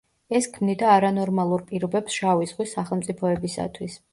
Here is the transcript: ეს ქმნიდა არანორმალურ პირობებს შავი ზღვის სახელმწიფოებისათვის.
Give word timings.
ეს 0.37 0.45
ქმნიდა 0.53 0.87
არანორმალურ 0.93 1.65
პირობებს 1.73 2.17
შავი 2.23 2.51
ზღვის 2.53 2.75
სახელმწიფოებისათვის. 2.79 4.05